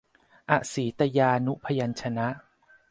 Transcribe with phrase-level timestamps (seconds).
[0.51, 2.27] อสีตยานุพยัญชนะ